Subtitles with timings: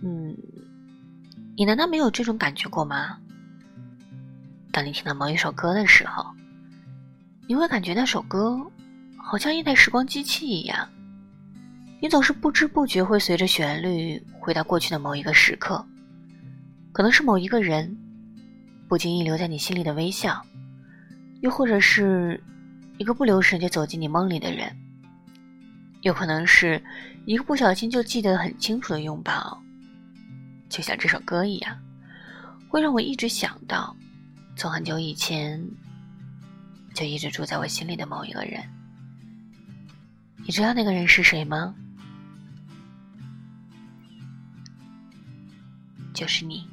[0.00, 0.36] 嗯，
[1.56, 3.18] 你难道没有这种感觉过吗？
[4.70, 6.24] 当你听到某一首歌的时候，
[7.46, 8.58] 你会感觉那首歌
[9.16, 10.88] 好像一台时光机器一样，
[12.00, 15.84] 你总是不知不觉会随着旋律回到过去的某一个时刻，
[16.92, 17.96] 可能是某一个人
[18.86, 20.40] 不经意留在你心里的微笑，
[21.40, 22.40] 又或者是
[22.98, 24.70] 一个不留神就走进你梦里的人，
[26.02, 26.80] 有可能是
[27.24, 29.60] 一个不小心就记得很清楚的拥抱，
[30.68, 31.78] 就像这首歌一样，
[32.68, 33.96] 会让我一直想到。
[34.56, 35.64] 从很久以前
[36.94, 38.62] 就一直住在我心里的某一个人，
[40.44, 41.74] 你知道那个人是谁吗？
[46.12, 46.66] 就是你。